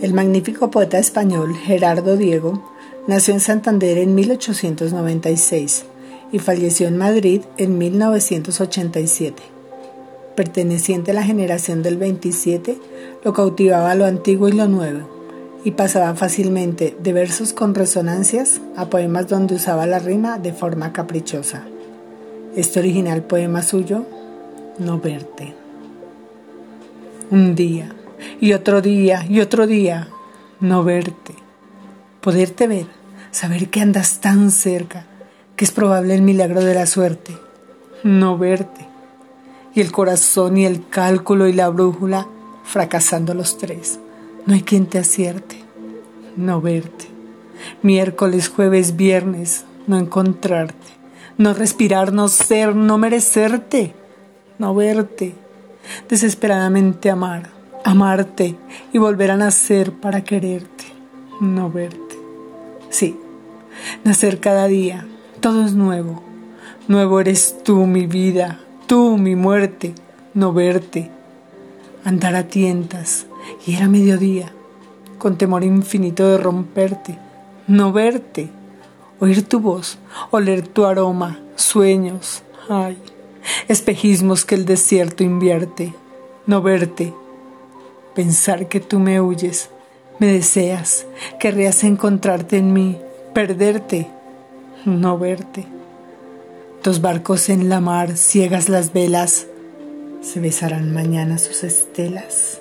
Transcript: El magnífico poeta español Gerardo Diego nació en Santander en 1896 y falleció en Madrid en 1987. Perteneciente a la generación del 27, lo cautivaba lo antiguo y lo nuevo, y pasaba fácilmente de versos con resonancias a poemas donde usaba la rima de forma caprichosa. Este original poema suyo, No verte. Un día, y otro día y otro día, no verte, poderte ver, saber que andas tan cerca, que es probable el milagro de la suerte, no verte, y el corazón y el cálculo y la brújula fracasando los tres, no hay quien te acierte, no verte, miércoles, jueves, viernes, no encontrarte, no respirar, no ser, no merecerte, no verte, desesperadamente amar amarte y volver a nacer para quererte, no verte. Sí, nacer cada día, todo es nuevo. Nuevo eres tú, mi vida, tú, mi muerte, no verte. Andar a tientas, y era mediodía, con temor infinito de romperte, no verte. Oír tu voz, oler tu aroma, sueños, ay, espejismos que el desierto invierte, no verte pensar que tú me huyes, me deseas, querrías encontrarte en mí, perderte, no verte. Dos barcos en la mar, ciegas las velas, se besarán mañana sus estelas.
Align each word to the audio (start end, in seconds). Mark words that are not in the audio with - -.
El 0.00 0.14
magnífico 0.14 0.70
poeta 0.70 0.98
español 0.98 1.56
Gerardo 1.56 2.16
Diego 2.16 2.62
nació 3.08 3.34
en 3.34 3.40
Santander 3.40 3.98
en 3.98 4.14
1896 4.14 5.86
y 6.30 6.38
falleció 6.38 6.86
en 6.86 6.96
Madrid 6.96 7.42
en 7.56 7.78
1987. 7.78 9.42
Perteneciente 10.36 11.10
a 11.10 11.14
la 11.14 11.24
generación 11.24 11.82
del 11.82 11.96
27, 11.96 12.78
lo 13.24 13.32
cautivaba 13.32 13.96
lo 13.96 14.04
antiguo 14.04 14.48
y 14.48 14.52
lo 14.52 14.68
nuevo, 14.68 15.08
y 15.64 15.72
pasaba 15.72 16.14
fácilmente 16.14 16.96
de 17.02 17.12
versos 17.12 17.52
con 17.52 17.74
resonancias 17.74 18.60
a 18.76 18.88
poemas 18.90 19.26
donde 19.26 19.56
usaba 19.56 19.84
la 19.86 19.98
rima 19.98 20.38
de 20.38 20.52
forma 20.52 20.92
caprichosa. 20.92 21.64
Este 22.54 22.78
original 22.78 23.24
poema 23.24 23.62
suyo, 23.62 24.06
No 24.78 25.00
verte. 25.00 25.54
Un 27.32 27.56
día, 27.56 27.92
y 28.40 28.52
otro 28.52 28.80
día 28.80 29.26
y 29.28 29.40
otro 29.40 29.66
día, 29.66 30.08
no 30.60 30.84
verte, 30.84 31.34
poderte 32.20 32.66
ver, 32.66 32.86
saber 33.30 33.68
que 33.68 33.80
andas 33.80 34.20
tan 34.20 34.50
cerca, 34.50 35.06
que 35.56 35.64
es 35.64 35.70
probable 35.70 36.14
el 36.14 36.22
milagro 36.22 36.60
de 36.60 36.74
la 36.74 36.86
suerte, 36.86 37.36
no 38.04 38.38
verte, 38.38 38.86
y 39.74 39.80
el 39.80 39.92
corazón 39.92 40.56
y 40.56 40.66
el 40.66 40.88
cálculo 40.88 41.48
y 41.48 41.52
la 41.52 41.68
brújula 41.68 42.26
fracasando 42.64 43.34
los 43.34 43.58
tres, 43.58 43.98
no 44.46 44.54
hay 44.54 44.62
quien 44.62 44.86
te 44.86 44.98
acierte, 44.98 45.56
no 46.36 46.60
verte, 46.60 47.06
miércoles, 47.82 48.48
jueves, 48.48 48.96
viernes, 48.96 49.64
no 49.86 49.98
encontrarte, 49.98 50.86
no 51.38 51.54
respirar, 51.54 52.12
no 52.12 52.28
ser, 52.28 52.76
no 52.76 52.98
merecerte, 52.98 53.94
no 54.58 54.74
verte, 54.74 55.34
desesperadamente 56.08 57.10
amar 57.10 57.57
amarte 57.88 58.54
y 58.92 58.98
volver 58.98 59.30
a 59.30 59.38
nacer 59.38 59.92
para 59.92 60.22
quererte, 60.22 60.84
no 61.40 61.70
verte. 61.70 62.18
Sí, 62.90 63.18
nacer 64.04 64.40
cada 64.40 64.66
día, 64.66 65.06
todo 65.40 65.64
es 65.64 65.72
nuevo. 65.72 66.22
Nuevo 66.86 67.18
eres 67.18 67.56
tú, 67.64 67.86
mi 67.86 68.06
vida, 68.06 68.60
tú, 68.86 69.16
mi 69.16 69.36
muerte, 69.36 69.94
no 70.34 70.52
verte. 70.52 71.10
Andar 72.04 72.36
a 72.36 72.46
tientas, 72.46 73.26
y 73.66 73.76
era 73.76 73.88
mediodía, 73.88 74.52
con 75.16 75.38
temor 75.38 75.64
infinito 75.64 76.28
de 76.28 76.36
romperte, 76.36 77.18
no 77.66 77.90
verte. 77.90 78.50
Oír 79.18 79.48
tu 79.48 79.60
voz, 79.60 79.98
oler 80.30 80.68
tu 80.68 80.84
aroma, 80.84 81.40
sueños, 81.56 82.42
ay, 82.68 82.98
espejismos 83.66 84.44
que 84.44 84.56
el 84.56 84.66
desierto 84.66 85.24
invierte, 85.24 85.94
no 86.44 86.60
verte 86.60 87.14
pensar 88.18 88.66
que 88.66 88.80
tú 88.80 88.98
me 88.98 89.20
huyes, 89.20 89.70
me 90.18 90.26
deseas, 90.26 91.06
querrías 91.38 91.84
encontrarte 91.84 92.56
en 92.56 92.72
mí, 92.72 92.98
perderte, 93.32 94.08
no 94.84 95.16
verte. 95.16 95.66
Dos 96.82 97.00
barcos 97.00 97.48
en 97.48 97.68
la 97.68 97.80
mar, 97.80 98.16
ciegas 98.16 98.68
las 98.68 98.92
velas, 98.92 99.46
se 100.20 100.40
besarán 100.40 100.92
mañana 100.92 101.38
sus 101.38 101.62
estelas. 101.62 102.60